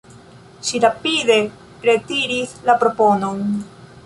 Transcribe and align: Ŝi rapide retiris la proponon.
Ŝi 0.69 0.79
rapide 0.85 1.37
retiris 1.89 2.57
la 2.71 2.79
proponon. 2.85 3.47